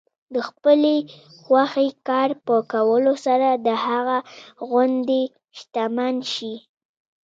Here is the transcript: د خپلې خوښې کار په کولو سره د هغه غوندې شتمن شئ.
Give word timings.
د 0.33 0.35
خپلې 0.47 0.95
خوښې 1.43 1.87
کار 2.07 2.29
په 2.45 2.55
کولو 2.71 3.13
سره 3.25 3.49
د 3.65 3.67
هغه 3.85 4.17
غوندې 4.67 5.23
شتمن 5.57 6.15
شئ. 6.33 6.55